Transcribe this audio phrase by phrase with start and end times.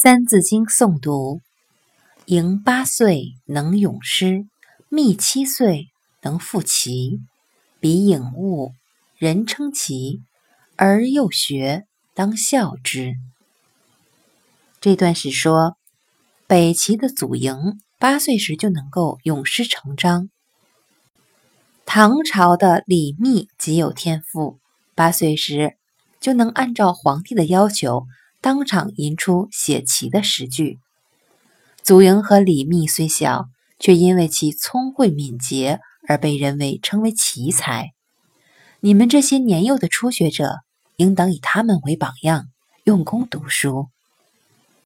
[0.00, 1.40] 三字经诵读：
[2.26, 4.46] 赢八岁能咏诗，
[4.88, 5.88] 密七岁
[6.22, 7.18] 能赋棋。
[7.80, 8.70] 彼颖悟，
[9.16, 10.20] 人称奇；
[10.76, 13.16] 而幼学，当孝之。
[14.80, 15.76] 这段是说，
[16.46, 20.30] 北齐的祖赢八岁时就能够咏诗成章。
[21.84, 24.60] 唐朝的李密极有天赋，
[24.94, 25.76] 八岁时
[26.20, 28.06] 就能按照皇帝的要求。
[28.40, 30.78] 当场吟出写齐的诗句。
[31.82, 33.46] 祖莹和李密虽小，
[33.78, 37.92] 却因为其聪慧敏捷而被人为称为奇才。
[38.80, 40.56] 你们这些年幼的初学者，
[40.96, 42.46] 应当以他们为榜样，
[42.84, 43.88] 用功读书。